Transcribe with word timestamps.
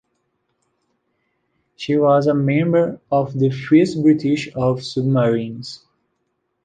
She 1.75 1.95
was 1.95 2.25
a 2.25 2.33
member 2.33 2.99
of 3.11 3.37
the 3.37 3.51
first 3.51 4.01
British 4.01 4.49
of 4.55 4.83
submarines. 4.83 5.85